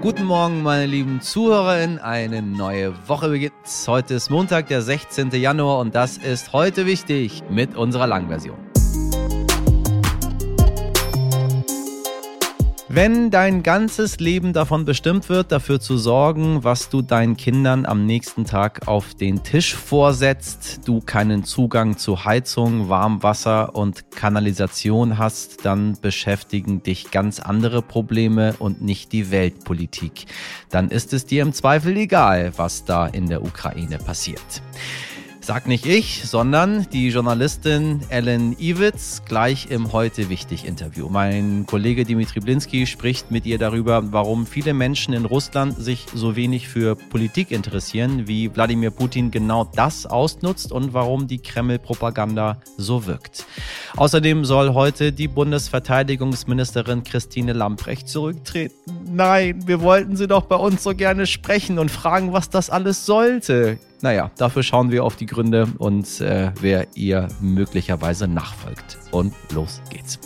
[0.00, 1.98] Guten Morgen, meine lieben ZuhörerInnen.
[1.98, 3.52] Eine neue Woche beginnt.
[3.88, 5.32] Heute ist Montag, der 16.
[5.32, 8.67] Januar und das ist heute wichtig mit unserer Langversion.
[12.90, 18.06] Wenn dein ganzes Leben davon bestimmt wird, dafür zu sorgen, was du deinen Kindern am
[18.06, 25.66] nächsten Tag auf den Tisch vorsetzt, du keinen Zugang zu Heizung, Warmwasser und Kanalisation hast,
[25.66, 30.24] dann beschäftigen dich ganz andere Probleme und nicht die Weltpolitik.
[30.70, 34.62] Dann ist es dir im Zweifel egal, was da in der Ukraine passiert.
[35.48, 41.08] Sag nicht ich, sondern die Journalistin Ellen Iwitz gleich im Heute Wichtig Interview.
[41.08, 46.36] Mein Kollege Dimitri Blinski spricht mit ihr darüber, warum viele Menschen in Russland sich so
[46.36, 53.06] wenig für Politik interessieren, wie Wladimir Putin genau das ausnutzt und warum die Kreml-Propaganda so
[53.06, 53.46] wirkt.
[53.96, 58.97] Außerdem soll heute die Bundesverteidigungsministerin Christine Lamprecht zurücktreten.
[59.10, 63.06] Nein, wir wollten sie doch bei uns so gerne sprechen und fragen, was das alles
[63.06, 63.78] sollte.
[64.02, 68.98] Naja, dafür schauen wir auf die Gründe und äh, wer ihr möglicherweise nachfolgt.
[69.10, 70.18] Und los geht's.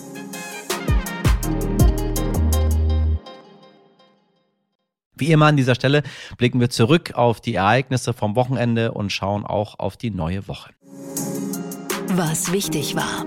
[5.14, 6.02] Wie immer an dieser Stelle
[6.36, 10.70] blicken wir zurück auf die Ereignisse vom Wochenende und schauen auch auf die neue Woche.
[12.08, 13.24] Was wichtig war.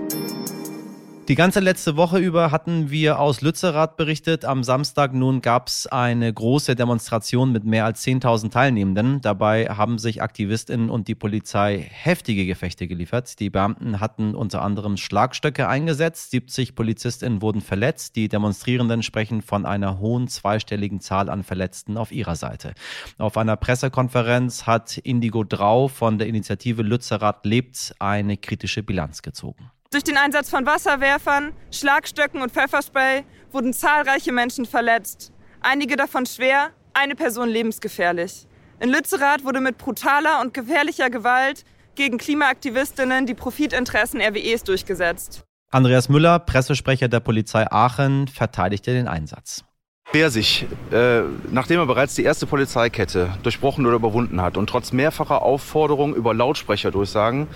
[1.28, 4.44] Die ganze letzte Woche über hatten wir aus Lützerath berichtet.
[4.44, 9.20] Am Samstag nun gab es eine große Demonstration mit mehr als 10.000 Teilnehmenden.
[9.22, 13.40] Dabei haben sich Aktivistinnen und die Polizei heftige Gefechte geliefert.
[13.40, 16.30] Die Beamten hatten unter anderem Schlagstöcke eingesetzt.
[16.30, 18.14] 70 Polizistinnen wurden verletzt.
[18.14, 22.72] Die Demonstrierenden sprechen von einer hohen zweistelligen Zahl an Verletzten auf ihrer Seite.
[23.18, 29.72] Auf einer Pressekonferenz hat Indigo Drau von der Initiative Lützerath lebt eine kritische Bilanz gezogen.
[29.96, 35.32] Durch den Einsatz von Wasserwerfern, Schlagstöcken und Pfefferspray wurden zahlreiche Menschen verletzt.
[35.62, 38.46] Einige davon schwer, eine Person lebensgefährlich.
[38.78, 41.64] In Lützerath wurde mit brutaler und gefährlicher Gewalt
[41.94, 45.44] gegen Klimaaktivistinnen die Profitinteressen RWEs durchgesetzt.
[45.70, 49.64] Andreas Müller, Pressesprecher der Polizei Aachen, verteidigte den Einsatz.
[50.12, 54.92] Wer sich, äh, nachdem er bereits die erste Polizeikette durchbrochen oder überwunden hat und trotz
[54.92, 57.48] mehrfacher Aufforderungen über Lautsprecher durchsagen,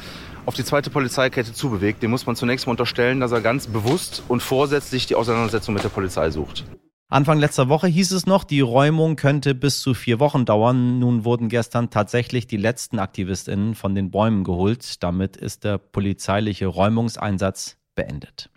[0.46, 4.22] auf die zweite Polizeikette zubewegt, dem muss man zunächst mal unterstellen, dass er ganz bewusst
[4.28, 6.64] und vorsätzlich die Auseinandersetzung mit der Polizei sucht.
[7.08, 11.00] Anfang letzter Woche hieß es noch, die Räumung könnte bis zu vier Wochen dauern.
[11.00, 15.02] Nun wurden gestern tatsächlich die letzten AktivistInnen von den Bäumen geholt.
[15.02, 18.48] Damit ist der polizeiliche Räumungseinsatz beendet.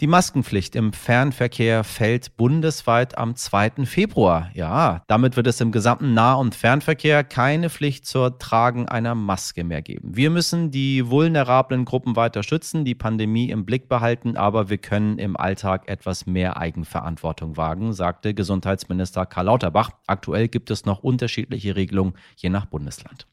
[0.00, 3.84] Die Maskenpflicht im Fernverkehr fällt bundesweit am 2.
[3.84, 4.48] Februar.
[4.54, 9.64] Ja, damit wird es im gesamten Nah- und Fernverkehr keine Pflicht zur Tragen einer Maske
[9.64, 10.14] mehr geben.
[10.14, 15.18] Wir müssen die vulnerablen Gruppen weiter schützen, die Pandemie im Blick behalten, aber wir können
[15.18, 19.90] im Alltag etwas mehr Eigenverantwortung wagen, sagte Gesundheitsminister Karl Lauterbach.
[20.06, 23.26] Aktuell gibt es noch unterschiedliche Regelungen je nach Bundesland.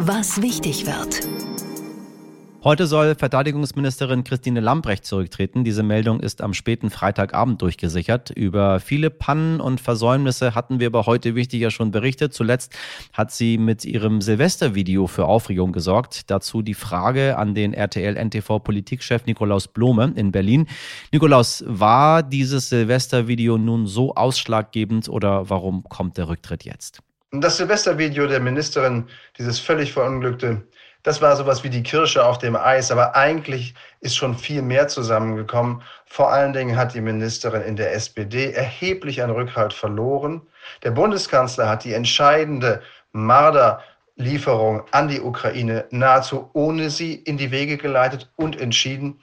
[0.00, 1.49] Was wichtig wird.
[2.62, 5.64] Heute soll Verteidigungsministerin Christine Lambrecht zurücktreten.
[5.64, 8.28] Diese Meldung ist am späten Freitagabend durchgesichert.
[8.28, 12.34] Über viele Pannen und Versäumnisse hatten wir aber heute wichtiger schon berichtet.
[12.34, 12.76] Zuletzt
[13.14, 16.30] hat sie mit ihrem Silvestervideo für Aufregung gesorgt.
[16.30, 20.66] Dazu die Frage an den RTL-NTV-Politikchef Nikolaus Blome in Berlin.
[21.12, 26.98] Nikolaus, war dieses Silvestervideo nun so ausschlaggebend oder warum kommt der Rücktritt jetzt?
[27.32, 29.04] Das Silvestervideo der Ministerin,
[29.38, 30.66] dieses völlig verunglückte,
[31.02, 34.88] das war sowas wie die Kirsche auf dem Eis, aber eigentlich ist schon viel mehr
[34.88, 35.82] zusammengekommen.
[36.06, 40.42] Vor allen Dingen hat die Ministerin in der SPD erheblich an Rückhalt verloren.
[40.82, 47.78] Der Bundeskanzler hat die entscheidende Marderlieferung an die Ukraine nahezu ohne sie in die Wege
[47.78, 49.20] geleitet und entschieden.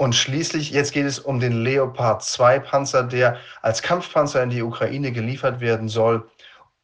[0.00, 4.62] Und schließlich, jetzt geht es um den Leopard 2 Panzer, der als Kampfpanzer in die
[4.62, 6.26] Ukraine geliefert werden soll.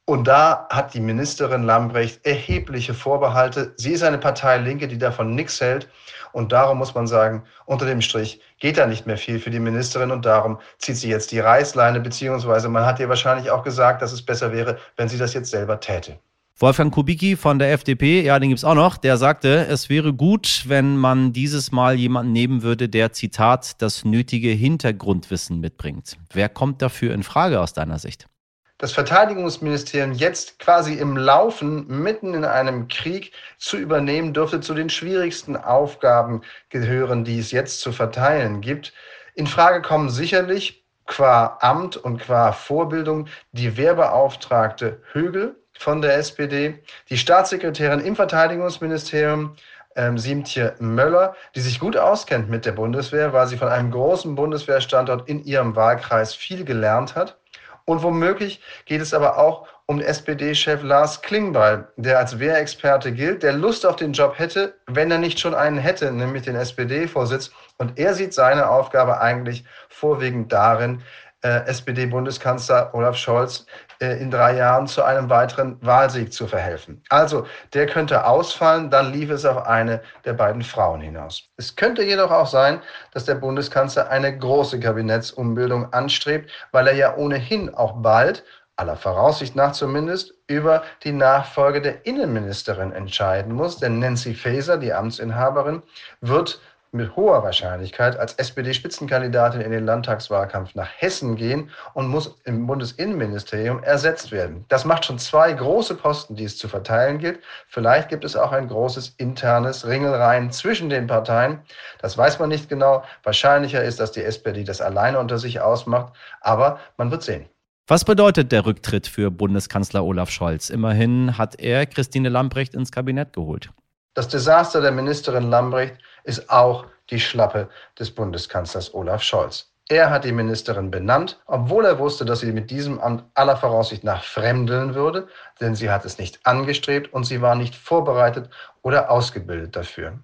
[0.08, 3.74] Und da hat die Ministerin Lambrecht erhebliche Vorbehalte.
[3.76, 5.88] Sie ist eine Partei Linke, die davon nichts hält.
[6.32, 9.58] Und darum muss man sagen, unter dem Strich geht da nicht mehr viel für die
[9.58, 14.00] Ministerin und darum zieht sie jetzt die Reißleine, beziehungsweise man hat ihr wahrscheinlich auch gesagt,
[14.00, 16.18] dass es besser wäre, wenn sie das jetzt selber täte.
[16.58, 20.64] Wolfgang Kubicki von der FDP, ja, den gibt's auch noch, der sagte, es wäre gut,
[20.68, 26.16] wenn man dieses Mal jemanden nehmen würde, der, Zitat, das nötige Hintergrundwissen mitbringt.
[26.32, 28.28] Wer kommt dafür in Frage aus deiner Sicht?
[28.78, 34.90] Das Verteidigungsministerium jetzt quasi im Laufen, mitten in einem Krieg zu übernehmen, dürfte zu den
[34.90, 38.92] schwierigsten Aufgaben gehören, die es jetzt zu verteilen gibt.
[39.34, 46.82] In Frage kommen sicherlich qua Amt und qua Vorbildung die Wehrbeauftragte Högel von der SPD,
[47.08, 49.56] die Staatssekretärin im Verteidigungsministerium,
[49.94, 54.34] ähm, Siemtje Möller, die sich gut auskennt mit der Bundeswehr, weil sie von einem großen
[54.34, 57.38] Bundeswehrstandort in ihrem Wahlkreis viel gelernt hat
[57.86, 63.52] Und womöglich geht es aber auch um SPD-Chef Lars Klingbeil, der als Wehrexperte gilt, der
[63.52, 67.52] Lust auf den Job hätte, wenn er nicht schon einen hätte, nämlich den SPD-Vorsitz.
[67.78, 71.02] Und er sieht seine Aufgabe eigentlich vorwiegend darin,
[71.42, 73.66] äh, SPD-Bundeskanzler Olaf Scholz
[74.00, 77.02] in drei Jahren zu einem weiteren Wahlsieg zu verhelfen.
[77.08, 81.48] Also, der könnte ausfallen, dann lief es auf eine der beiden Frauen hinaus.
[81.56, 82.80] Es könnte jedoch auch sein,
[83.12, 88.44] dass der Bundeskanzler eine große Kabinettsumbildung anstrebt, weil er ja ohnehin auch bald
[88.76, 93.78] aller Voraussicht nach zumindest, über die Nachfolge der Innenministerin entscheiden muss.
[93.78, 95.82] Denn Nancy Faeser, die Amtsinhaberin,
[96.20, 96.60] wird
[96.92, 103.82] mit hoher Wahrscheinlichkeit als SPD-Spitzenkandidatin in den Landtagswahlkampf nach Hessen gehen und muss im Bundesinnenministerium
[103.82, 104.64] ersetzt werden.
[104.68, 107.40] Das macht schon zwei große Posten, die es zu verteilen gilt.
[107.68, 111.60] Vielleicht gibt es auch ein großes internes Ringelreihen zwischen den Parteien.
[112.00, 113.04] Das weiß man nicht genau.
[113.22, 116.12] Wahrscheinlicher ist, dass die SPD das alleine unter sich ausmacht.
[116.40, 117.46] Aber man wird sehen.
[117.88, 120.70] Was bedeutet der Rücktritt für Bundeskanzler Olaf Scholz?
[120.70, 123.70] Immerhin hat er Christine Lambrecht ins Kabinett geholt.
[124.16, 127.68] Das Desaster der Ministerin Lambrecht ist auch die Schlappe
[127.98, 129.70] des Bundeskanzlers Olaf Scholz.
[129.90, 134.04] Er hat die Ministerin benannt, obwohl er wusste, dass sie mit diesem Amt aller Voraussicht
[134.04, 135.28] nach fremdeln würde,
[135.60, 138.48] denn sie hat es nicht angestrebt und sie war nicht vorbereitet
[138.80, 140.18] oder ausgebildet dafür.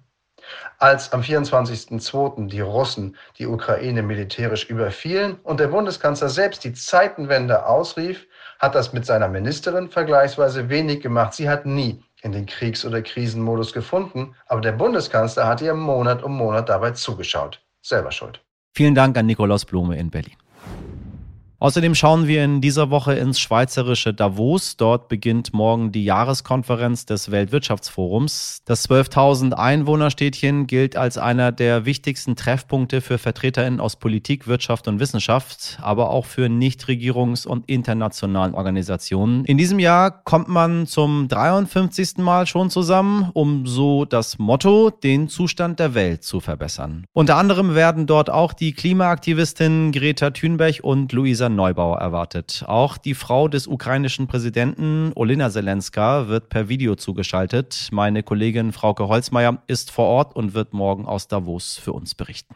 [0.79, 2.47] Als am 24.02.
[2.47, 8.25] die Russen die Ukraine militärisch überfielen und der Bundeskanzler selbst die Zeitenwende ausrief,
[8.57, 11.35] hat das mit seiner Ministerin vergleichsweise wenig gemacht.
[11.35, 16.23] Sie hat nie in den Kriegs- oder Krisenmodus gefunden, aber der Bundeskanzler hat ihr Monat
[16.23, 17.61] um Monat dabei zugeschaut.
[17.81, 18.41] Selber schuld.
[18.73, 20.35] Vielen Dank an Nikolaus Blume in Berlin.
[21.63, 24.75] Außerdem schauen wir in dieser Woche ins schweizerische Davos.
[24.75, 28.63] Dort beginnt morgen die Jahreskonferenz des Weltwirtschaftsforums.
[28.65, 34.99] Das 12.000 Einwohnerstädtchen gilt als einer der wichtigsten Treffpunkte für VertreterInnen aus Politik, Wirtschaft und
[34.99, 39.45] Wissenschaft, aber auch für Nichtregierungs- und internationalen Organisationen.
[39.45, 42.17] In diesem Jahr kommt man zum 53.
[42.17, 47.05] Mal schon zusammen, um so das Motto, den Zustand der Welt zu verbessern.
[47.13, 52.63] Unter anderem werden dort auch die Klimaaktivistinnen Greta Thunberg und Luisa Neubauer erwartet.
[52.67, 57.89] Auch die Frau des ukrainischen Präsidenten Olena Zelenska wird per Video zugeschaltet.
[57.91, 62.55] Meine Kollegin Frauke Holzmeier ist vor Ort und wird morgen aus Davos für uns berichten.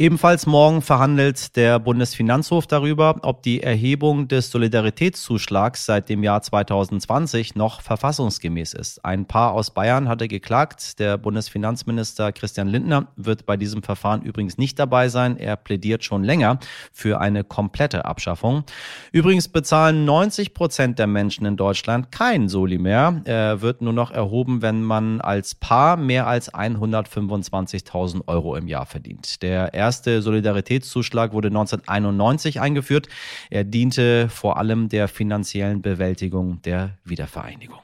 [0.00, 7.54] Ebenfalls morgen verhandelt der Bundesfinanzhof darüber, ob die Erhebung des Solidaritätszuschlags seit dem Jahr 2020
[7.54, 9.04] noch verfassungsgemäß ist.
[9.04, 10.98] Ein Paar aus Bayern hatte geklagt.
[11.00, 15.36] Der Bundesfinanzminister Christian Lindner wird bei diesem Verfahren übrigens nicht dabei sein.
[15.36, 16.60] Er plädiert schon länger
[16.94, 18.64] für eine komplette Abschaffung.
[19.12, 23.20] Übrigens bezahlen 90 Prozent der Menschen in Deutschland kein Soli mehr.
[23.26, 28.86] Er wird nur noch erhoben, wenn man als Paar mehr als 125.000 Euro im Jahr
[28.86, 29.42] verdient.
[29.42, 33.08] Der Solidaritätszuschlag wurde 1991 eingeführt.
[33.50, 37.80] Er diente vor allem der finanziellen Bewältigung der Wiedervereinigung.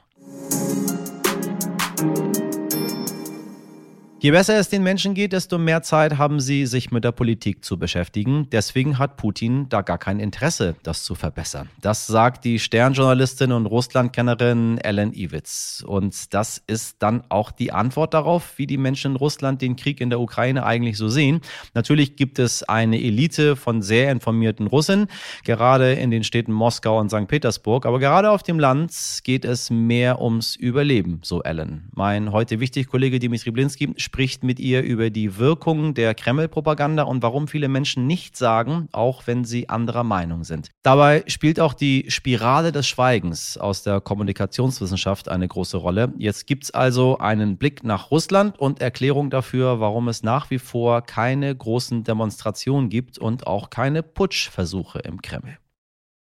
[4.27, 7.65] Je besser es den Menschen geht, desto mehr Zeit haben sie, sich mit der Politik
[7.65, 8.49] zu beschäftigen.
[8.51, 11.71] Deswegen hat Putin da gar kein Interesse, das zu verbessern.
[11.81, 15.85] Das sagt die Sternjournalistin und Russlandkennerin Ellen Iwitz.
[15.87, 20.01] Und das ist dann auch die Antwort darauf, wie die Menschen in Russland den Krieg
[20.01, 21.41] in der Ukraine eigentlich so sehen.
[21.75, 25.07] Natürlich gibt es eine Elite von sehr informierten Russen,
[25.45, 27.29] gerade in den Städten Moskau und St.
[27.29, 27.87] Petersburg.
[27.87, 28.93] Aber gerade auf dem Land
[29.23, 31.91] geht es mehr ums Überleben, so Ellen.
[31.95, 37.23] Mein heute wichtig Kollege Dimitri Blinski spricht mit ihr über die Wirkung der Kreml-Propaganda und
[37.23, 40.71] warum viele Menschen nichts sagen, auch wenn sie anderer Meinung sind.
[40.83, 46.13] Dabei spielt auch die Spirale des Schweigens aus der Kommunikationswissenschaft eine große Rolle.
[46.17, 50.59] Jetzt gibt es also einen Blick nach Russland und Erklärung dafür, warum es nach wie
[50.59, 55.59] vor keine großen Demonstrationen gibt und auch keine Putschversuche im Kreml.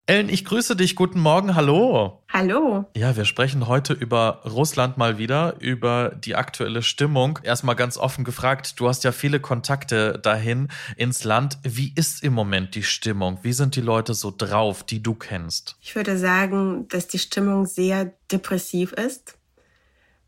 [0.07, 0.95] Ellen, ich grüße dich.
[0.95, 1.55] Guten Morgen.
[1.55, 2.21] Hallo.
[2.31, 2.85] Hallo.
[2.95, 7.39] Ja, wir sprechen heute über Russland mal wieder, über die aktuelle Stimmung.
[7.41, 11.57] Erstmal ganz offen gefragt, du hast ja viele Kontakte dahin ins Land.
[11.63, 13.39] Wie ist im Moment die Stimmung?
[13.41, 15.75] Wie sind die Leute so drauf, die du kennst?
[15.81, 19.39] Ich würde sagen, dass die Stimmung sehr depressiv ist,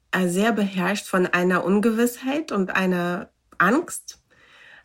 [0.09, 3.29] äh, sehr beherrscht von einer Ungewissheit und einer
[3.59, 4.16] Angst.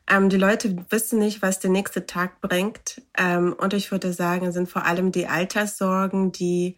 [0.09, 3.03] Ähm, die Leute wissen nicht, was der nächste Tag bringt.
[3.17, 6.77] Ähm, und ich würde sagen, es sind vor allem die Alterssorgen, die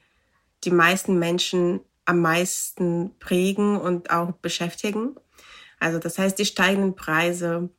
[0.64, 5.16] die meisten Menschen am meisten prägen und auch beschäftigen.
[5.80, 7.70] Also das heißt, die steigenden Preise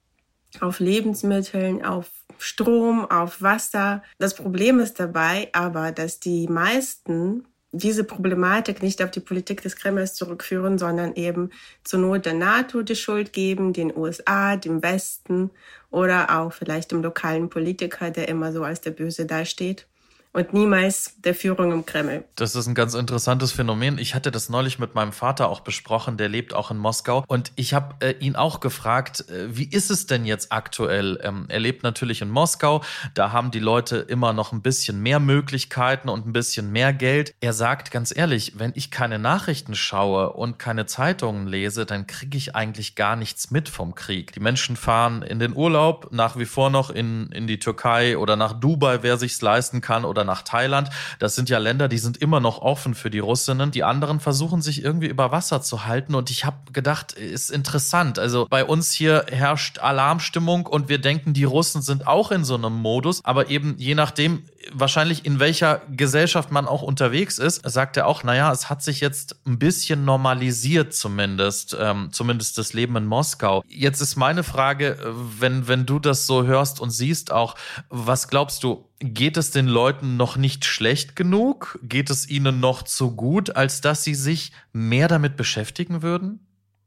[0.61, 4.03] auf Lebensmitteln, auf Strom, auf Wasser.
[4.17, 7.45] Das Problem ist dabei aber, dass die meisten
[7.77, 11.51] diese Problematik nicht auf die Politik des Kremls zurückführen, sondern eben
[11.83, 15.51] zur Not der NATO die Schuld geben, den USA, dem Westen
[15.91, 19.87] oder auch vielleicht dem lokalen Politiker, der immer so als der Böse dasteht.
[20.35, 22.25] Und niemals der Führung im Kreml.
[22.35, 23.97] Das ist ein ganz interessantes Phänomen.
[23.97, 27.23] Ich hatte das neulich mit meinem Vater auch besprochen, der lebt auch in Moskau.
[27.27, 31.19] Und ich habe äh, ihn auch gefragt, äh, wie ist es denn jetzt aktuell?
[31.23, 35.21] Ähm, er lebt natürlich in Moskau, da haben die Leute immer noch ein bisschen mehr
[35.21, 37.33] Möglichkeiten und ein bisschen mehr Geld.
[37.39, 42.37] Er sagt ganz ehrlich, wenn ich keine Nachrichten schaue und keine Zeitungen lese, dann kriege
[42.37, 44.33] ich eigentlich gar nichts mit vom Krieg.
[44.33, 48.35] Die Menschen fahren in den Urlaub, nach wie vor noch in, in die Türkei oder
[48.35, 50.89] nach Dubai, wer sich's leisten kann, oder nach Thailand.
[51.19, 53.71] Das sind ja Länder, die sind immer noch offen für die Russinnen.
[53.71, 56.15] Die anderen versuchen sich irgendwie über Wasser zu halten.
[56.15, 58.19] Und ich habe gedacht, ist interessant.
[58.19, 62.55] Also bei uns hier herrscht Alarmstimmung und wir denken, die Russen sind auch in so
[62.55, 63.23] einem Modus.
[63.23, 68.23] Aber eben je nachdem, wahrscheinlich in welcher Gesellschaft man auch unterwegs ist, sagt er auch,
[68.23, 73.63] naja, es hat sich jetzt ein bisschen normalisiert zumindest, ähm, zumindest das Leben in Moskau.
[73.67, 74.97] Jetzt ist meine Frage,
[75.39, 77.55] wenn, wenn du das so hörst und siehst auch,
[77.89, 81.79] was glaubst du, geht es den Leuten noch nicht schlecht genug?
[81.83, 86.45] Geht es ihnen noch zu gut, als dass sie sich mehr damit beschäftigen würden?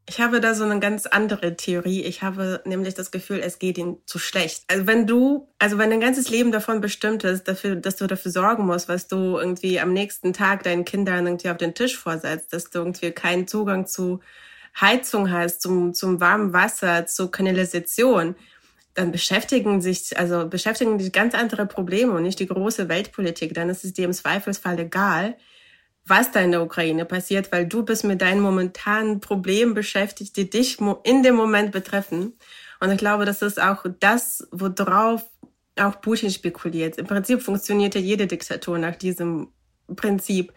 [0.09, 2.03] Ich habe da so eine ganz andere Theorie.
[2.03, 4.65] Ich habe nämlich das Gefühl, es geht ihnen zu schlecht.
[4.67, 8.33] Also wenn du, also wenn dein ganzes Leben davon bestimmt ist, dafür, dass du dafür
[8.33, 12.55] sorgen musst, was du irgendwie am nächsten Tag deinen Kindern irgendwie auf den Tisch vorsetzt,
[12.55, 14.21] dass du irgendwie keinen Zugang zu
[14.81, 18.35] Heizung hast, zum, zum warmen Wasser, zur Kanalisation,
[18.99, 23.55] dann beschäftigen sich, also beschäftigen dich ganz andere Probleme und nicht die große Weltpolitik.
[23.55, 25.37] Dann ist es dir im Zweifelsfall egal,
[26.05, 30.51] was da in der Ukraine passiert, weil du bist mit deinen momentanen Problemen beschäftigt, die
[30.51, 32.33] dich in dem Moment betreffen.
[32.81, 35.25] Und ich glaube, das ist auch das, worauf
[35.77, 36.99] auch Putin spekuliert.
[36.99, 39.53] Im Prinzip funktioniert ja jede Diktatur nach diesem
[39.95, 40.53] Prinzip.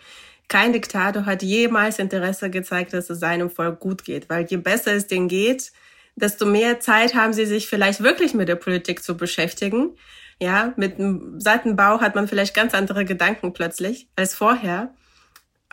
[0.48, 4.94] Kein Diktator hat jemals Interesse gezeigt, dass es seinem Volk gut geht, weil je besser
[4.94, 5.72] es denen geht,
[6.16, 9.96] desto mehr Zeit haben sie sich vielleicht wirklich mit der Politik zu beschäftigen.
[10.40, 14.94] Ja, mit einem satten Bau hat man vielleicht ganz andere Gedanken plötzlich als vorher.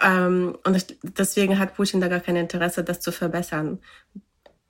[0.02, 3.80] Ähm, und ich, deswegen hat Putin da gar kein Interesse, das zu verbessern.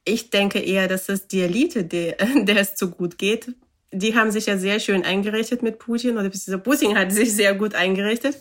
[0.05, 3.55] Ich denke eher, dass es die Elite, die, der es zu gut geht,
[3.93, 7.75] die haben sich ja sehr schön eingerichtet mit Putin oder Putin hat sich sehr gut
[7.75, 8.39] eingerichtet.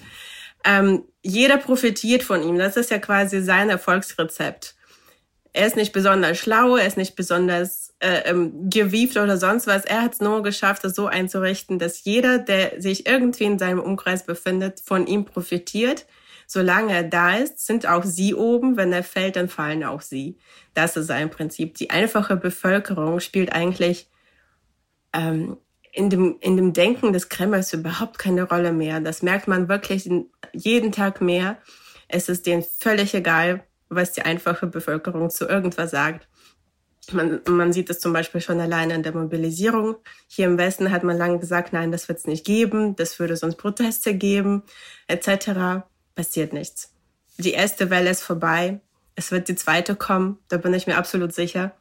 [0.63, 2.57] Ähm, jeder profitiert von ihm.
[2.57, 4.75] Das ist ja quasi sein Erfolgsrezept.
[5.57, 9.85] Er ist nicht besonders schlau, er ist nicht besonders äh, ähm, gewieft oder sonst was.
[9.85, 13.79] Er hat es nur geschafft, es so einzurichten, dass jeder, der sich irgendwie in seinem
[13.79, 16.05] Umkreis befindet, von ihm profitiert
[16.47, 18.77] solange er da ist, sind auch sie oben.
[18.77, 20.37] Wenn er fällt, dann fallen auch sie.
[20.73, 21.75] Das ist sein Prinzip.
[21.75, 24.09] Die einfache Bevölkerung spielt eigentlich
[25.13, 25.57] ähm,
[25.91, 29.01] in, dem, in dem Denken des Kremls überhaupt keine Rolle mehr.
[29.01, 30.09] Das merkt man wirklich
[30.53, 31.57] jeden Tag mehr.
[32.07, 36.27] Es ist denen völlig egal, was die einfache Bevölkerung zu irgendwas sagt.
[37.11, 39.95] Man, man sieht es zum Beispiel schon alleine in der Mobilisierung.
[40.27, 43.37] Hier im Westen hat man lange gesagt, nein, das wird es nicht geben, das würde
[43.37, 44.63] sonst Proteste geben,
[45.07, 45.83] etc
[46.17, 46.91] passiert nichts.
[47.37, 48.81] Die erste Welle ist vorbei.
[49.15, 51.73] Es wird die zweite kommen, da bin ich mir absolut sicher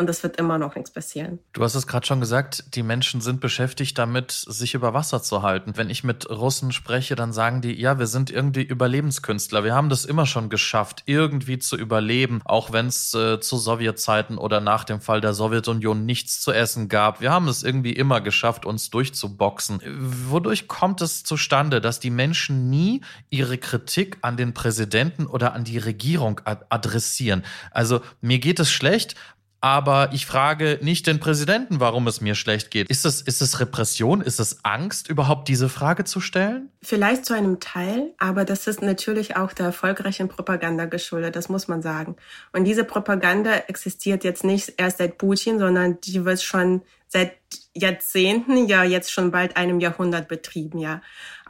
[0.00, 1.38] und es wird immer noch nichts passieren.
[1.52, 5.42] Du hast es gerade schon gesagt, die Menschen sind beschäftigt damit, sich über Wasser zu
[5.42, 5.74] halten.
[5.76, 9.62] Wenn ich mit Russen spreche, dann sagen die, ja, wir sind irgendwie Überlebenskünstler.
[9.62, 14.38] Wir haben das immer schon geschafft, irgendwie zu überleben, auch wenn es äh, zu Sowjetzeiten
[14.38, 17.20] oder nach dem Fall der Sowjetunion nichts zu essen gab.
[17.20, 19.82] Wir haben es irgendwie immer geschafft, uns durchzuboxen.
[20.30, 25.64] Wodurch kommt es zustande, dass die Menschen nie ihre Kritik an den Präsidenten oder an
[25.64, 27.44] die Regierung adressieren?
[27.70, 29.14] Also mir geht es schlecht,
[29.60, 32.88] aber ich frage nicht den Präsidenten, warum es mir schlecht geht.
[32.88, 34.22] Ist es, ist es Repression?
[34.22, 36.70] Ist es Angst, überhaupt diese Frage zu stellen?
[36.82, 41.68] Vielleicht zu einem Teil, aber das ist natürlich auch der erfolgreichen Propaganda geschuldet, das muss
[41.68, 42.16] man sagen.
[42.52, 47.32] Und diese Propaganda existiert jetzt nicht erst seit Putin, sondern die wird schon seit
[47.74, 51.02] Jahrzehnten, ja jetzt schon bald einem Jahrhundert betrieben, ja.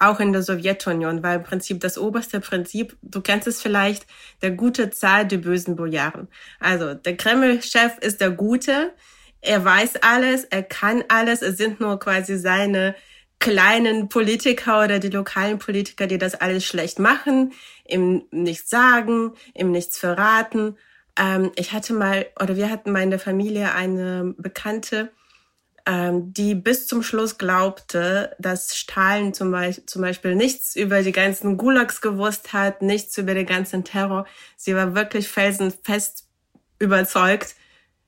[0.03, 4.07] Auch in der Sowjetunion war im Prinzip das oberste Prinzip, du kennst es vielleicht,
[4.41, 6.27] der gute Zahl der bösen Bojaren.
[6.59, 8.95] Also der Kreml-Chef ist der Gute,
[9.43, 12.95] er weiß alles, er kann alles, es sind nur quasi seine
[13.41, 17.53] kleinen Politiker oder die lokalen Politiker, die das alles schlecht machen,
[17.87, 20.79] ihm nichts sagen, ihm nichts verraten.
[21.19, 25.13] Ähm, ich hatte mal, oder wir hatten mal in der Familie eine Bekannte,
[26.13, 31.57] die bis zum Schluss glaubte, dass Stalin zum, Beispiel, zum Beispiel nichts über die ganzen
[31.57, 34.27] Gulags gewusst hat, nichts über den ganzen Terror.
[34.57, 36.27] Sie war wirklich felsenfest
[36.79, 37.55] überzeugt,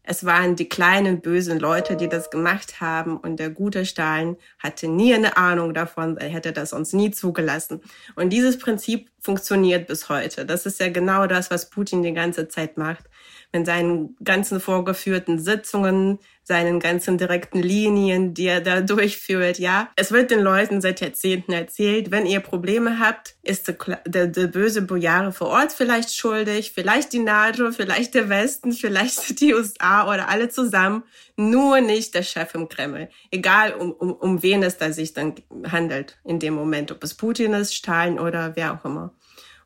[0.04, 4.88] es waren die kleinen bösen Leute, die das gemacht haben und der gute Stalin hatte
[4.88, 7.80] nie eine Ahnung davon, er hätte das uns nie zugelassen.
[8.16, 10.44] Und dieses Prinzip funktioniert bis heute.
[10.44, 13.04] Das ist ja genau das, was Putin die ganze Zeit macht.
[13.52, 19.88] mit seinen ganzen vorgeführten Sitzungen, seinen ganzen direkten Linien, die er da durchführt, ja.
[19.96, 23.68] Es wird den Leuten seit Jahrzehnten erzählt, wenn ihr Probleme habt, ist
[24.06, 29.40] der, der, böse Bojare vor Ort vielleicht schuldig, vielleicht die NATO, vielleicht der Westen, vielleicht
[29.40, 31.04] die USA oder alle zusammen,
[31.36, 33.08] nur nicht der Chef im Kreml.
[33.30, 35.34] Egal, um, um, um wen es da sich dann
[35.70, 39.14] handelt in dem Moment, ob es Putin ist, Stalin oder wer auch immer.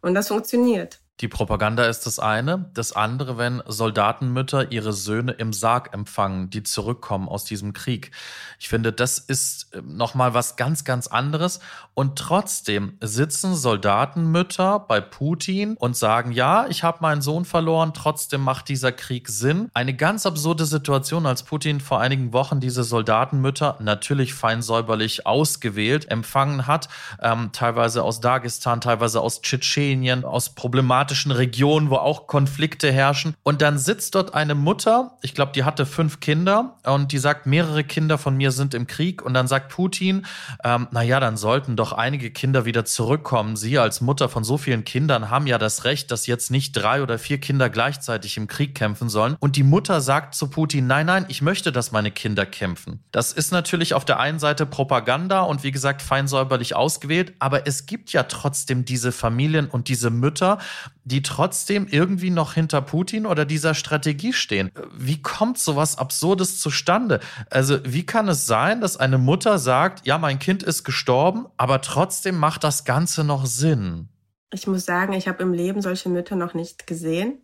[0.03, 1.01] Und das funktioniert.
[1.21, 2.71] Die Propaganda ist das eine.
[2.75, 8.11] Das andere, wenn Soldatenmütter ihre Söhne im Sarg empfangen, die zurückkommen aus diesem Krieg.
[8.59, 11.61] Ich finde, das ist äh, nochmal was ganz, ganz anderes.
[11.95, 18.43] Und trotzdem sitzen Soldatenmütter bei Putin und sagen, ja, ich habe meinen Sohn verloren, trotzdem
[18.43, 19.71] macht dieser Krieg Sinn.
[19.73, 26.11] Eine ganz absurde Situation, als Putin vor einigen Wochen diese Soldatenmütter natürlich fein säuberlich ausgewählt
[26.11, 26.91] empfangen hat,
[27.23, 33.35] ähm, teilweise aus Dagestan, teilweise aus Tschetschenien, aus problematischen problematischen Regionen, wo auch Konflikte herrschen.
[33.43, 37.47] Und dann sitzt dort eine Mutter, ich glaube, die hatte fünf Kinder und die sagt,
[37.47, 39.23] mehrere Kinder von mir sind im Krieg.
[39.23, 40.27] Und dann sagt Putin,
[40.65, 43.57] ähm, naja, dann sollten doch einige Kinder wieder zurückkommen.
[43.57, 47.03] Sie als Mutter von so vielen Kindern haben ja das Recht, dass jetzt nicht drei
[47.03, 49.37] oder vier Kinder gleichzeitig im Krieg kämpfen sollen.
[49.39, 53.01] Und die Mutter sagt zu Putin, nein, nein, ich möchte, dass meine Kinder kämpfen.
[53.13, 57.87] Das ist natürlich auf der einen Seite Propaganda und wie gesagt feinsäuberlich ausgewählt, aber es
[57.87, 60.59] gibt ja trotzdem diese Familien und diese Mütter,
[61.07, 64.73] die trotzdem irgendwie noch hinter Putin oder dieser Strategie stehen.
[64.93, 67.21] Wie kommt sowas Absurdes zustande?
[67.49, 71.81] Also wie kann es sein, dass eine Mutter sagt, ja, mein Kind ist gestorben, aber
[71.81, 74.09] trotzdem macht das Ganze noch Sinn?
[74.53, 77.41] Ich muss sagen, ich habe im Leben solche Mütter noch nicht gesehen.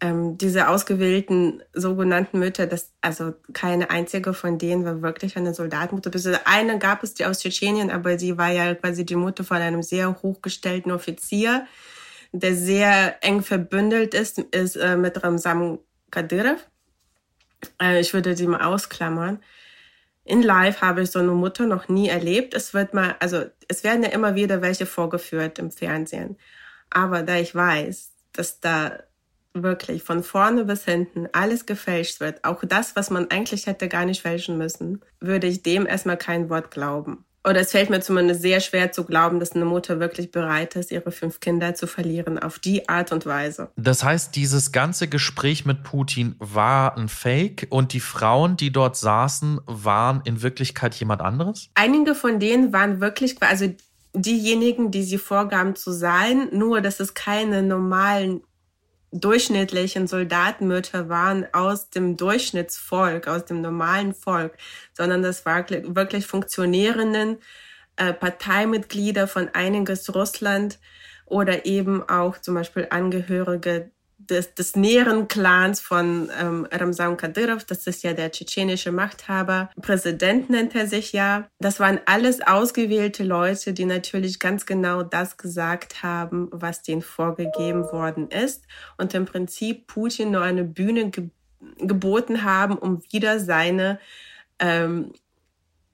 [0.00, 6.10] Ähm, diese ausgewählten sogenannten Mütter, das, also keine einzige von denen war wirklich eine Soldatenmutter.
[6.44, 9.84] Eine gab es die aus Tschetschenien, aber sie war ja quasi die Mutter von einem
[9.84, 11.66] sehr hochgestellten Offizier
[12.32, 15.78] der sehr eng verbündelt ist, ist äh, mit Ramzan
[16.10, 16.68] Kadyrov.
[17.80, 19.40] Äh, ich würde sie mal ausklammern.
[20.24, 22.54] In Live habe ich so eine Mutter noch nie erlebt.
[22.54, 26.36] Es wird mal, also es werden ja immer wieder welche vorgeführt im Fernsehen.
[26.90, 28.98] Aber da ich weiß, dass da
[29.52, 34.04] wirklich von vorne bis hinten alles gefälscht wird, auch das, was man eigentlich hätte gar
[34.04, 38.42] nicht fälschen müssen, würde ich dem erstmal kein Wort glauben oder es fällt mir zumindest
[38.42, 42.38] sehr schwer zu glauben, dass eine Mutter wirklich bereit ist, ihre fünf Kinder zu verlieren
[42.38, 43.70] auf die Art und Weise.
[43.76, 48.96] Das heißt, dieses ganze Gespräch mit Putin war ein Fake und die Frauen, die dort
[48.96, 51.70] saßen, waren in Wirklichkeit jemand anderes?
[51.74, 53.66] Einige von denen waren wirklich, also
[54.12, 58.42] diejenigen, die sie vorgaben zu sein, nur dass es keine normalen
[59.12, 64.56] durchschnittlichen Soldatenmütter waren aus dem Durchschnittsvolk, aus dem normalen Volk,
[64.92, 67.38] sondern das waren wirklich funktionierenden
[67.96, 70.78] äh, Parteimitglieder von einiges Russland
[71.26, 73.90] oder eben auch zum Beispiel Angehörige
[74.28, 80.50] des, des näheren Clans von ähm, Ramzan Kadyrov, das ist ja der tschetschenische Machthaber, Präsident
[80.50, 81.48] nennt er sich ja.
[81.58, 87.84] Das waren alles ausgewählte Leute, die natürlich ganz genau das gesagt haben, was denen vorgegeben
[87.92, 88.64] worden ist.
[88.98, 91.28] Und im Prinzip Putin nur eine Bühne ge
[91.76, 93.98] geboten haben, um wieder seine
[94.60, 95.12] ähm,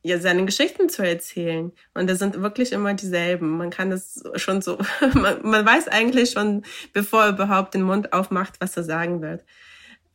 [0.06, 1.72] ja, seine Geschichten zu erzählen.
[1.94, 3.56] Und das sind wirklich immer dieselben.
[3.58, 4.78] Man kann das schon so,
[5.14, 9.44] man, man weiß eigentlich schon, bevor er überhaupt den Mund aufmacht, was er sagen wird.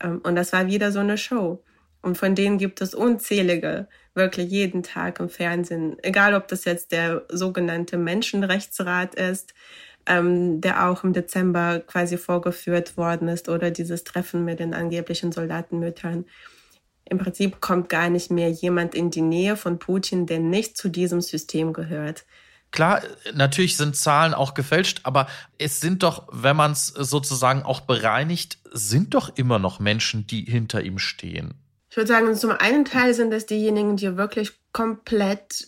[0.02, 1.62] Ähm, und das war wieder so eine Show.
[2.02, 5.98] Und von denen gibt es unzählige, wirklich jeden Tag im Fernsehen.
[6.02, 9.54] Egal, ob das jetzt der sogenannte Menschenrechtsrat ist,
[10.08, 15.32] ähm, der auch im Dezember quasi vorgeführt worden ist, oder dieses Treffen mit den angeblichen
[15.32, 16.26] Soldatenmüttern
[17.12, 20.88] im Prinzip kommt gar nicht mehr jemand in die Nähe von Putin, der nicht zu
[20.88, 22.24] diesem System gehört.
[22.72, 23.02] Klar,
[23.34, 28.60] natürlich sind Zahlen auch gefälscht, aber es sind doch, wenn man es sozusagen auch bereinigt,
[28.72, 31.56] sind doch immer noch Menschen, die hinter ihm stehen.
[31.90, 35.68] Ich würde sagen, zum einen Teil sind es diejenigen, die wirklich komplett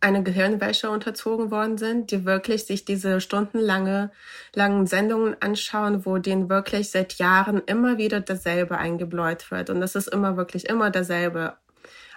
[0.00, 4.10] eine Gehirnwäsche unterzogen worden sind, die wirklich sich diese stundenlange
[4.54, 9.68] langen Sendungen anschauen, wo denen wirklich seit Jahren immer wieder dasselbe eingebläut wird.
[9.68, 11.54] Und das ist immer wirklich immer dasselbe.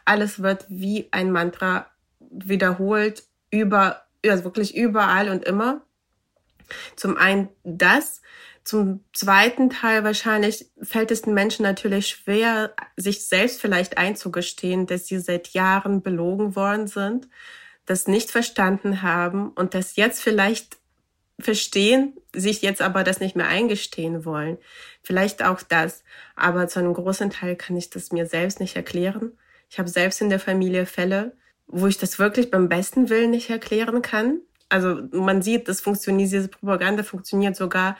[0.06, 1.88] Alles wird wie ein Mantra
[2.20, 5.82] wiederholt, über, also wirklich überall und immer.
[6.96, 8.22] Zum einen das,
[8.64, 15.08] zum zweiten Teil wahrscheinlich fällt es den Menschen natürlich schwer, sich selbst vielleicht einzugestehen, dass
[15.08, 17.28] sie seit Jahren belogen worden sind
[17.86, 20.78] das nicht verstanden haben und das jetzt vielleicht
[21.40, 24.58] verstehen, sich jetzt aber das nicht mehr eingestehen wollen.
[25.02, 26.04] Vielleicht auch das.
[26.36, 29.34] Aber zu einem großen Teil kann ich das mir selbst nicht erklären.
[29.70, 31.36] Ich habe selbst in der Familie Fälle,
[31.68, 34.42] wo ich das wirklich beim besten Willen nicht erklären kann.
[34.70, 37.98] Also man sieht, das funktioniert, diese Propaganda funktioniert sogar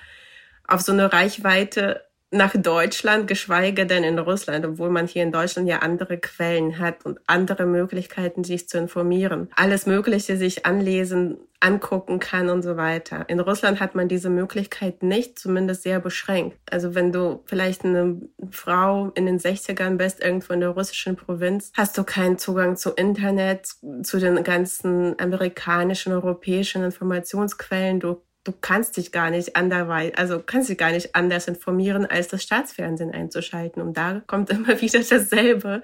[0.68, 5.68] auf so eine Reichweite, nach Deutschland, geschweige denn in Russland, obwohl man hier in Deutschland
[5.68, 9.50] ja andere Quellen hat und andere Möglichkeiten, sich zu informieren.
[9.56, 13.30] Alles Mögliche sich anlesen, angucken kann und so weiter.
[13.30, 16.58] In Russland hat man diese Möglichkeit nicht, zumindest sehr beschränkt.
[16.70, 21.72] Also wenn du vielleicht eine Frau in den 60ern bist, irgendwo in der russischen Provinz,
[21.76, 23.68] hast du keinen Zugang zu Internet,
[24.02, 28.02] zu den ganzen amerikanischen, europäischen Informationsquellen.
[28.02, 32.28] Du du kannst dich gar nicht anderweitig, also kannst dich gar nicht anders informieren, als
[32.28, 33.82] das Staatsfernsehen einzuschalten.
[33.82, 35.84] Und da kommt immer wieder dasselbe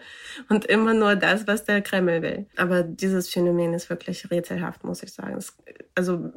[0.50, 2.48] und immer nur das, was der Kreml will.
[2.58, 5.38] Aber dieses Phänomen ist wirklich rätselhaft, muss ich sagen.
[5.38, 5.56] Es,
[5.96, 6.32] also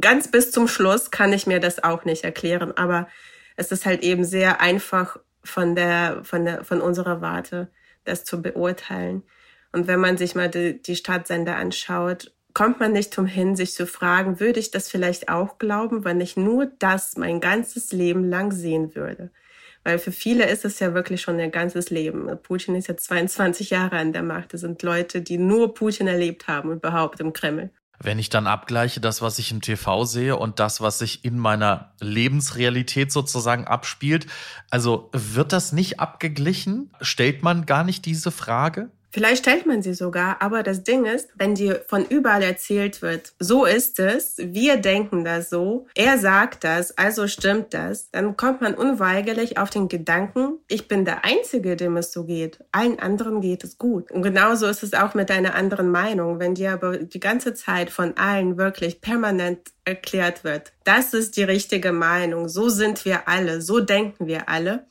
[0.00, 3.08] ganz bis zum Schluss kann ich mir das auch nicht erklären, aber
[3.56, 7.70] es ist halt eben sehr einfach von der, von der, von unserer Warte,
[8.04, 9.22] das zu beurteilen.
[9.72, 13.86] Und wenn man sich mal die, die Stadtsender anschaut, kommt man nicht umhin, sich zu
[13.86, 18.50] fragen, würde ich das vielleicht auch glauben, wenn ich nur das mein ganzes Leben lang
[18.50, 19.30] sehen würde?
[19.84, 22.28] Weil für viele ist es ja wirklich schon ihr ganzes Leben.
[22.42, 24.54] Putin ist ja 22 Jahre an der Macht.
[24.54, 27.70] Das sind Leute, die nur Putin erlebt haben, überhaupt im Kreml.
[28.00, 31.38] Wenn ich dann abgleiche, das, was ich im TV sehe und das, was sich in
[31.38, 34.26] meiner Lebensrealität sozusagen abspielt,
[34.68, 36.90] also wird das nicht abgeglichen?
[37.00, 38.90] Stellt man gar nicht diese Frage?
[39.10, 43.32] Vielleicht stellt man sie sogar, aber das Ding ist, wenn dir von überall erzählt wird,
[43.38, 48.60] so ist es, wir denken das so, er sagt das, also stimmt das, dann kommt
[48.60, 52.62] man unweigerlich auf den Gedanken, ich bin der Einzige, dem es so geht.
[52.70, 54.10] Allen anderen geht es gut.
[54.10, 56.38] Und genauso ist es auch mit deiner anderen Meinung.
[56.38, 61.44] Wenn dir aber die ganze Zeit von allen wirklich permanent erklärt wird, das ist die
[61.44, 64.86] richtige Meinung, so sind wir alle, so denken wir alle,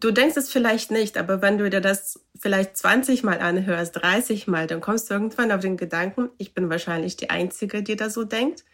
[0.00, 4.46] Du denkst es vielleicht nicht, aber wenn du dir das vielleicht 20 Mal anhörst, 30
[4.46, 8.08] Mal, dann kommst du irgendwann auf den Gedanken, ich bin wahrscheinlich die Einzige, die da
[8.08, 8.64] so denkt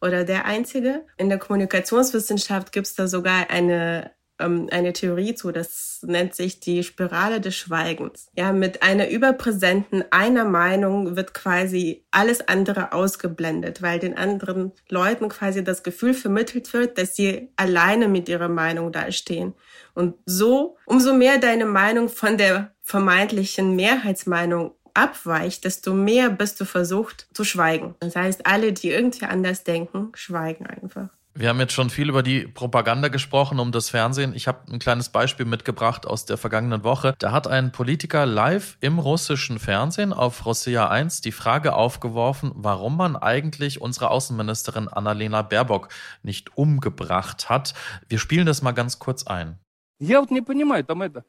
[0.00, 1.06] oder der Einzige.
[1.16, 4.10] In der Kommunikationswissenschaft gibt es da sogar eine
[4.42, 8.28] ähm, eine Theorie zu, das nennt sich die Spirale des Schweigens.
[8.36, 15.28] Ja, mit einer überpräsenten einer Meinung wird quasi alles andere ausgeblendet, weil den anderen Leuten
[15.28, 19.54] quasi das Gefühl vermittelt wird, dass sie alleine mit ihrer Meinung dastehen.
[19.94, 26.64] Und so, umso mehr deine Meinung von der vermeintlichen Mehrheitsmeinung abweicht, desto mehr bist du
[26.64, 27.94] versucht zu schweigen.
[28.00, 31.08] Das heißt, alle, die irgendwie anders denken, schweigen einfach.
[31.39, 34.33] Wir haben jetzt schon viel über die Propaganda gesprochen um das Fernsehen.
[34.33, 37.13] Ich habe ein kleines Beispiel mitgebracht aus der vergangenen Woche.
[37.19, 42.97] Da hat ein Politiker live im russischen Fernsehen auf Rossija 1 die Frage aufgeworfen, warum
[42.97, 45.89] man eigentlich unsere Außenministerin Annalena Baerbock
[46.23, 47.75] nicht umgebracht hat.
[48.09, 49.59] Wir spielen das mal ganz kurz ein.
[49.99, 51.23] Я вот не понимаю, там это,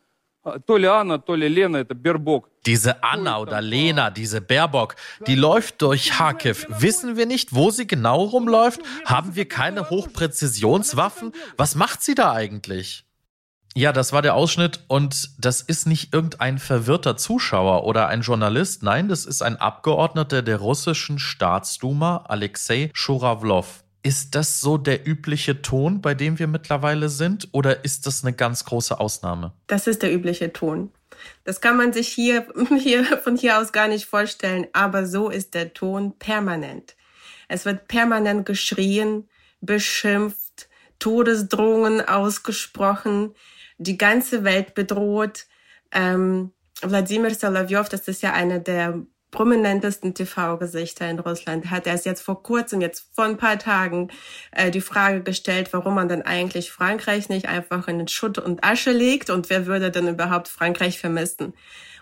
[0.66, 2.48] то ли Анна, то ли Лена, это Бербок.
[2.64, 6.66] Diese Anna oder Lena, diese Baerbock, die läuft durch Kharkiv.
[6.68, 8.80] Wissen wir nicht, wo sie genau rumläuft?
[9.04, 11.32] Haben wir keine Hochpräzisionswaffen?
[11.56, 13.04] Was macht sie da eigentlich?
[13.74, 18.82] Ja, das war der Ausschnitt und das ist nicht irgendein verwirrter Zuschauer oder ein Journalist.
[18.82, 23.66] Nein, das ist ein Abgeordneter der russischen Staatsduma, Alexei Schurawlow.
[24.05, 28.33] Ist das so der übliche Ton, bei dem wir mittlerweile sind, oder ist das eine
[28.33, 29.53] ganz große Ausnahme?
[29.67, 30.91] Das ist der übliche Ton.
[31.45, 32.45] Das kann man sich hier,
[32.77, 36.97] hier von hier aus gar nicht vorstellen, aber so ist der Ton permanent.
[37.47, 39.29] Es wird permanent geschrien,
[39.61, 40.67] beschimpft,
[40.99, 43.33] Todesdrohungen ausgesprochen,
[43.77, 45.45] die ganze Welt bedroht.
[45.91, 49.01] Ähm, Wladimir Solovyov, das ist ja einer der
[49.33, 54.09] prominentesten TV-Gesichter in Russland hat erst jetzt vor kurzem, jetzt vor ein paar Tagen,
[54.51, 58.63] äh, die Frage gestellt, warum man dann eigentlich Frankreich nicht einfach in den Schutt und
[58.63, 61.53] Asche legt und wer würde denn überhaupt Frankreich vermissen?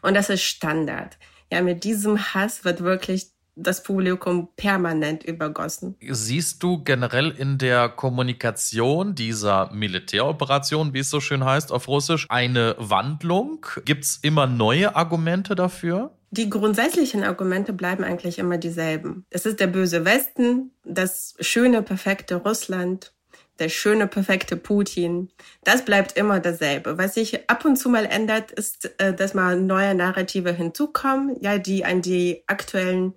[0.04, 1.18] Und das ist Standard.
[1.52, 5.96] Ja, mit diesem Hass wird wirklich das Publikum permanent übergossen.
[6.02, 12.28] Siehst du generell in der Kommunikation dieser Militäroperation, wie es so schön heißt auf Russisch,
[12.30, 13.66] eine Wandlung?
[13.86, 16.12] Gibt es immer neue Argumente dafür?
[16.34, 19.26] Die grundsätzlichen Argumente bleiben eigentlich immer dieselben.
[19.30, 23.14] Es ist der böse Westen, das schöne, perfekte Russland,
[23.60, 25.30] der schöne, perfekte Putin.
[25.66, 26.98] Das bleibt immer dasselbe.
[26.98, 31.58] Was sich ab und zu mal ändert, ist, äh, dass mal neue Narrative hinzukommen, ja,
[31.58, 33.14] die an die aktuellen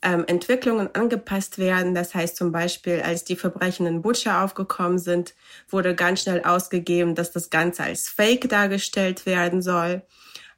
[0.00, 1.94] ähm, Entwicklungen angepasst werden.
[1.94, 5.34] Das heißt zum Beispiel, als die Verbrechen in Butscha aufgekommen sind,
[5.68, 10.02] wurde ganz schnell ausgegeben, dass das Ganze als Fake dargestellt werden soll.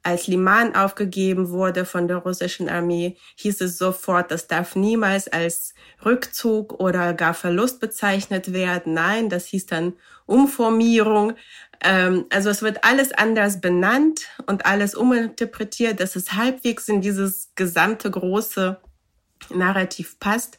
[0.03, 5.75] Als Liman aufgegeben wurde von der russischen Armee, hieß es sofort, das darf niemals als
[6.05, 8.95] Rückzug oder gar Verlust bezeichnet werden.
[8.95, 9.95] Nein, das hieß dann
[10.27, 11.35] Umformierung.
[11.81, 17.51] Ähm, also es wird alles anders benannt und alles uminterpretiert, dass es halbwegs in dieses
[17.55, 18.81] gesamte große
[19.51, 20.59] Narrativ passt.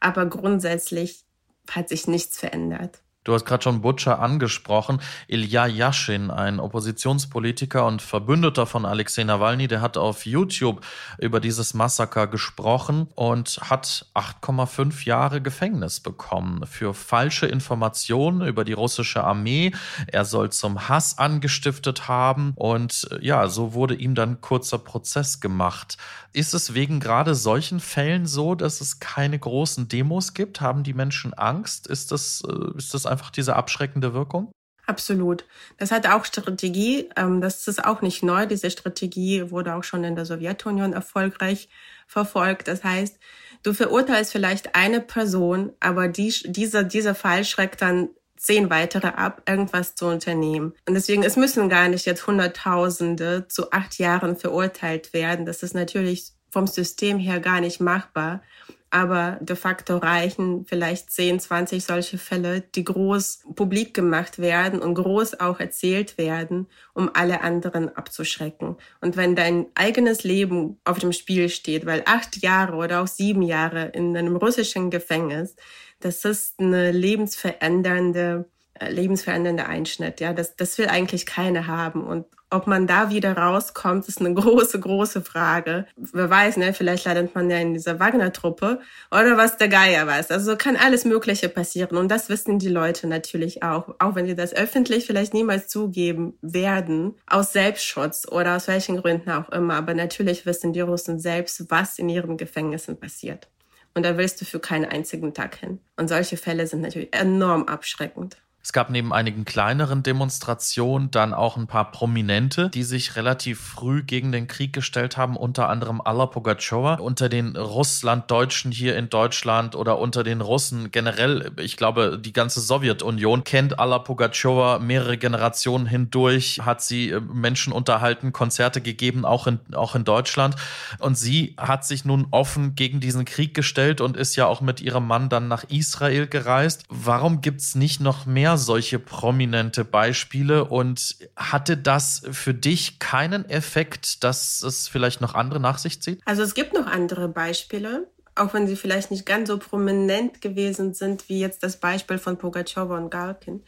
[0.00, 1.24] Aber grundsätzlich
[1.70, 3.00] hat sich nichts verändert.
[3.22, 5.02] Du hast gerade schon Butcher angesprochen.
[5.28, 10.80] Ilya Yashin, ein Oppositionspolitiker und Verbündeter von Alexei Nawalny, der hat auf YouTube
[11.18, 18.72] über dieses Massaker gesprochen und hat 8,5 Jahre Gefängnis bekommen für falsche Informationen über die
[18.72, 19.72] russische Armee.
[20.06, 25.98] Er soll zum Hass angestiftet haben und ja, so wurde ihm dann kurzer Prozess gemacht.
[26.32, 30.60] Ist es wegen gerade solchen Fällen so, dass es keine großen Demos gibt?
[30.60, 31.88] Haben die Menschen Angst?
[31.88, 34.52] Ist das, äh, ist das einfach diese abschreckende Wirkung?
[34.86, 35.44] Absolut.
[35.78, 37.08] Das hat auch Strategie.
[37.16, 38.46] Ähm, das ist auch nicht neu.
[38.46, 41.68] Diese Strategie wurde auch schon in der Sowjetunion erfolgreich
[42.08, 42.66] verfolgt.
[42.66, 43.18] Das heißt,
[43.62, 49.42] du verurteilst vielleicht eine Person, aber die, dieser, dieser Fall schreckt dann zehn weitere ab,
[49.46, 50.72] irgendwas zu unternehmen.
[50.88, 55.46] Und deswegen, es müssen gar nicht jetzt Hunderttausende zu acht Jahren verurteilt werden.
[55.46, 58.42] Das ist natürlich vom System her gar nicht machbar
[58.90, 64.94] aber de facto reichen vielleicht 10, 20 solche Fälle, die groß publik gemacht werden und
[64.94, 68.76] groß auch erzählt werden, um alle anderen abzuschrecken.
[69.00, 73.42] Und wenn dein eigenes Leben auf dem Spiel steht, weil acht Jahre oder auch sieben
[73.42, 75.54] Jahre in einem russischen Gefängnis,
[76.00, 78.46] das ist eine lebensverändernde
[78.80, 80.20] äh, lebensverändernde Einschnitt.
[80.20, 82.02] Ja, das, das will eigentlich keiner haben.
[82.02, 85.86] Und ob man da wieder rauskommt, ist eine große, große Frage.
[85.96, 86.72] Wer weiß, ne?
[86.72, 90.30] Vielleicht landet man ja in dieser Wagner-Truppe oder was der Geier weiß.
[90.30, 91.98] Also kann alles Mögliche passieren.
[91.98, 93.94] Und das wissen die Leute natürlich auch.
[93.98, 97.16] Auch wenn sie das öffentlich vielleicht niemals zugeben werden.
[97.26, 99.74] Aus Selbstschutz oder aus welchen Gründen auch immer.
[99.74, 103.48] Aber natürlich wissen die Russen selbst, was in ihren Gefängnissen passiert.
[103.94, 105.80] Und da willst du für keinen einzigen Tag hin.
[105.96, 108.36] Und solche Fälle sind natürlich enorm abschreckend.
[108.62, 114.02] Es gab neben einigen kleineren Demonstrationen dann auch ein paar Prominente, die sich relativ früh
[114.02, 116.96] gegen den Krieg gestellt haben, unter anderem Alla Pugachowa.
[116.96, 122.60] Unter den Russlanddeutschen hier in Deutschland oder unter den Russen generell, ich glaube, die ganze
[122.60, 129.46] Sowjetunion kennt Alla Pugachowa mehrere Generationen hindurch, hat sie äh, Menschen unterhalten, Konzerte gegeben, auch
[129.46, 130.56] in, auch in Deutschland.
[130.98, 134.82] Und sie hat sich nun offen gegen diesen Krieg gestellt und ist ja auch mit
[134.82, 136.84] ihrem Mann dann nach Israel gereist.
[136.90, 143.48] Warum gibt's nicht noch mehr mehr solche prominente Beispiele und hatte das für dich keinen
[143.48, 146.20] Effekt, dass es vielleicht noch andere nach sich zieht?
[146.24, 150.94] Also es gibt noch andere Beispiele, auch wenn sie vielleicht nicht ganz so prominent gewesen
[150.94, 153.62] sind wie jetzt das Beispiel von Pogachowa und Galkin.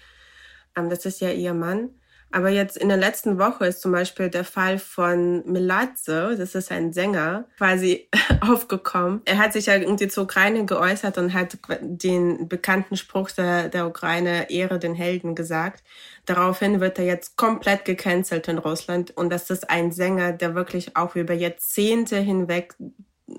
[0.76, 1.90] Ähm, das ist ja ihr Mann.
[2.32, 6.72] Aber jetzt in der letzten Woche ist zum Beispiel der Fall von Miladze, das ist
[6.72, 8.08] ein Sänger, quasi
[8.40, 9.20] aufgekommen.
[9.26, 13.86] Er hat sich ja irgendwie zur Ukraine geäußert und hat den bekannten Spruch der, der
[13.86, 15.84] Ukraine Ehre den Helden gesagt.
[16.24, 19.14] Daraufhin wird er jetzt komplett gecancelt in Russland.
[19.16, 22.74] Und das ist ein Sänger, der wirklich auch über Jahrzehnte hinweg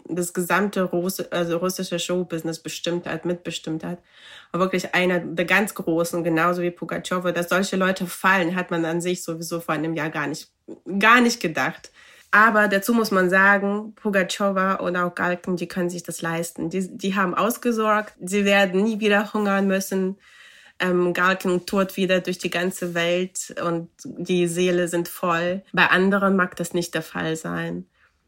[0.07, 3.99] das gesamte Russ also russische Showbusiness bestimmt hat, mitbestimmt hat.
[4.51, 8.85] Aber wirklich einer der ganz Großen, genauso wie Pugachowa, dass solche Leute fallen, hat man
[8.85, 10.49] an sich sowieso vor einem Jahr gar nicht,
[10.99, 11.91] gar nicht gedacht.
[12.31, 16.71] Aber dazu muss man sagen, Pugachowa und auch Galken, die können sich das leisten.
[16.71, 20.17] Die, die haben ausgesorgt, sie werden nie wieder hungern müssen.
[20.79, 25.61] Ähm, Galken tourt wieder durch die ganze Welt und die Seele sind voll.
[25.73, 27.85] Bei anderen mag das nicht der Fall sein.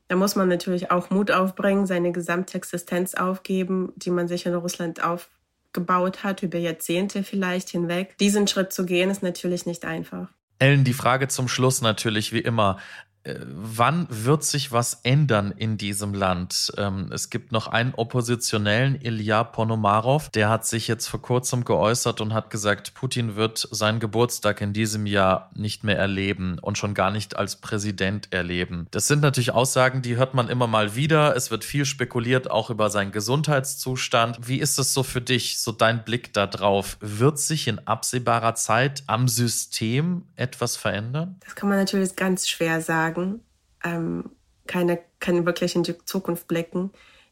[0.07, 4.53] Da muss man natürlich auch Mut aufbringen, seine gesamte Existenz aufgeben, die man sich in
[4.53, 8.17] Russland aufgebaut hat, über Jahrzehnte vielleicht hinweg.
[8.19, 10.27] Diesen Schritt zu gehen, ist natürlich nicht einfach.
[10.59, 12.77] Ellen, die Frage zum Schluss natürlich wie immer.
[13.25, 16.71] Äh, wann wird sich was ändern in diesem Land?
[16.77, 22.21] Ähm, es gibt noch einen Oppositionellen, Ilya Ponomarov, der hat sich jetzt vor kurzem geäußert
[22.21, 26.93] und hat gesagt, Putin wird seinen Geburtstag in diesem Jahr nicht mehr erleben und schon
[26.93, 28.87] gar nicht als Präsident erleben.
[28.91, 31.35] Das sind natürlich Aussagen, die hört man immer mal wieder.
[31.35, 34.47] Es wird viel spekuliert, auch über seinen Gesundheitszustand.
[34.47, 36.97] Wie ist es so für dich, so dein Blick da drauf?
[36.99, 41.37] Wird sich in absehbarer Zeit am System etwas verändern?
[41.43, 43.41] Das kann man natürlich ganz schwer sagen sagen,
[43.83, 44.31] ähm,
[44.67, 46.91] keine, kann wirklich in die Zukunft blicken.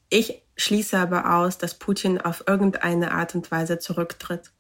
[0.09, 4.51] Ich schließe aber aus, dass Putin auf irgendeine Art und Weise zurücktritt.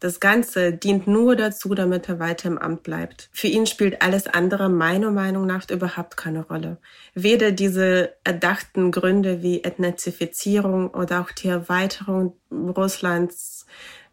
[0.00, 3.28] Das Ganze dient nur dazu, damit er weiter im Amt bleibt.
[3.32, 6.78] Für ihn spielt alles andere meiner Meinung nach überhaupt keine Rolle.
[7.14, 13.66] Weder diese erdachten Gründe wie Ethnizifizierung oder auch die Erweiterung Russlands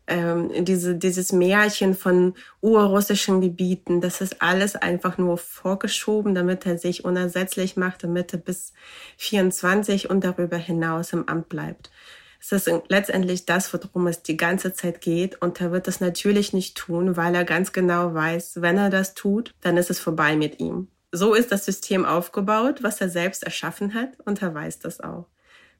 [0.07, 6.77] ähm, diese, dieses Märchen von urrussischen Gebieten, das ist alles einfach nur vorgeschoben, damit er
[6.77, 8.73] sich unersetzlich macht, damit er bis
[9.17, 11.91] 24 und darüber hinaus im Amt bleibt.
[12.39, 15.41] Es ist letztendlich das, worum es die ganze Zeit geht.
[15.41, 19.15] Und er wird das natürlich nicht tun, weil er ganz genau weiß, wenn er das
[19.15, 20.87] tut, dann ist es vorbei mit ihm.
[21.11, 25.25] So ist das System aufgebaut, was er selbst erschaffen hat, und er weiß das auch.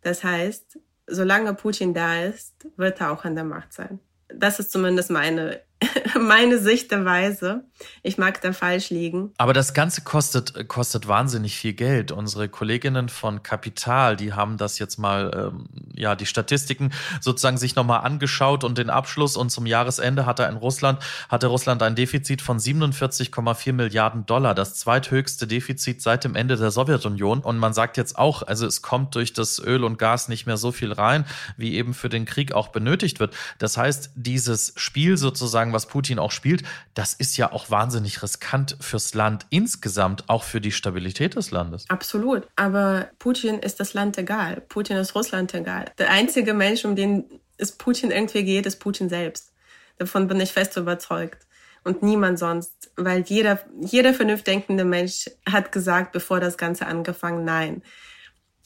[0.02, 4.00] Das heißt, solange Putin da ist, wird er auch an der Macht sein.
[4.30, 5.62] Das ist zumindest meine
[6.20, 7.64] meine Sichtweise.
[8.02, 9.32] Ich mag da falsch liegen.
[9.38, 12.12] Aber das Ganze kostet, kostet wahnsinnig viel Geld.
[12.12, 17.76] Unsere Kolleginnen von Kapital, die haben das jetzt mal, ähm, ja, die Statistiken sozusagen sich
[17.76, 19.38] nochmal angeschaut und den Abschluss.
[19.38, 24.56] Und zum Jahresende hatte in Russland, hatte Russland ein Defizit von 47,4 Milliarden Dollar.
[24.56, 27.42] Das zweithöchste Defizit seit dem Ende der Sowjetunion.
[27.42, 30.58] Und man sagt jetzt auch, also es kommt durch das Öl und Gas nicht mehr
[30.58, 31.26] so viel rein,
[31.58, 33.36] wie eben für den Krieg auch benötigt wird.
[33.60, 38.22] Das heißt, dieses Spiel sozusagen sagen, was Putin auch spielt, das ist ja auch wahnsinnig
[38.24, 41.86] riskant fürs Land insgesamt, auch für die Stabilität des Landes.
[41.90, 42.48] Absolut.
[42.56, 44.62] Aber Putin ist das Land egal.
[44.70, 45.86] Putin ist Russland egal.
[45.98, 47.26] Der einzige Mensch, um den
[47.58, 49.52] es Putin irgendwie geht, ist Putin selbst.
[49.98, 51.46] Davon bin ich fest überzeugt.
[51.84, 52.92] Und niemand sonst.
[52.98, 57.82] Weil jeder, jeder vernünftig denkende Mensch hat gesagt, bevor das Ganze angefangen, nein,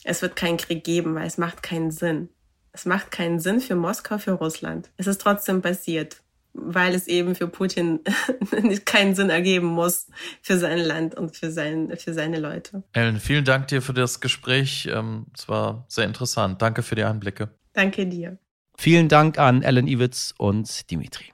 [0.04, 2.28] es wird keinen Krieg geben, weil es macht keinen Sinn.
[2.72, 4.90] Es macht keinen Sinn für Moskau, für Russland.
[4.96, 6.22] Es ist trotzdem passiert
[6.54, 8.00] weil es eben für Putin
[8.84, 10.08] keinen Sinn ergeben muss
[10.42, 12.82] für sein Land und für, sein, für seine Leute.
[12.92, 14.88] Ellen, vielen Dank dir für das Gespräch.
[14.92, 16.60] Ähm, es war sehr interessant.
[16.62, 17.50] Danke für die Einblicke.
[17.72, 18.38] Danke dir.
[18.76, 21.32] Vielen Dank an Ellen Iwitz und Dimitri.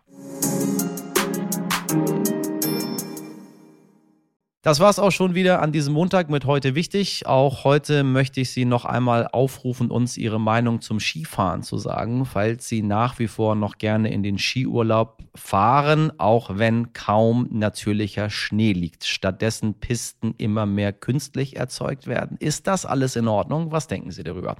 [4.69, 7.27] Das war es auch schon wieder an diesem Montag mit heute wichtig.
[7.27, 12.27] Auch heute möchte ich Sie noch einmal aufrufen, uns Ihre Meinung zum Skifahren zu sagen,
[12.27, 18.29] falls Sie nach wie vor noch gerne in den Skiurlaub fahren, auch wenn kaum natürlicher
[18.29, 19.07] Schnee liegt.
[19.07, 22.37] Stattdessen Pisten immer mehr künstlich erzeugt werden.
[22.39, 23.73] Ist das alles in Ordnung?
[23.73, 24.57] Was denken Sie darüber?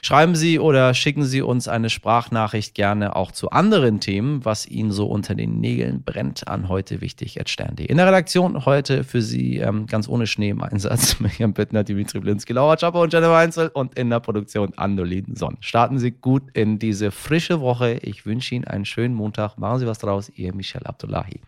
[0.00, 4.90] Schreiben Sie oder schicken Sie uns eine Sprachnachricht gerne auch zu anderen Themen, was Ihnen
[4.90, 7.36] so unter den Nägeln brennt an heute wichtig.
[7.36, 11.20] In der Redaktion heute für Sie ähm, ganz ohne Schnee im Einsatz.
[11.20, 15.56] Miriam Bittner, Dimitri Blinski, Laura Czapper und Jennifer Heinzel und in der Produktion Andolin Sonn.
[15.60, 17.98] Starten Sie gut in diese frische Woche.
[18.02, 19.58] Ich wünsche Ihnen einen schönen Montag.
[19.58, 20.30] Machen Sie was draus.
[20.34, 21.40] Ihr Michel Abdullahi.